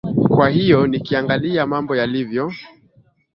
[0.33, 2.51] kwa hiyo nikiangalia mambo yalivyo